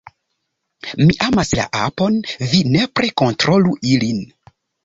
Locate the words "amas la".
1.25-1.67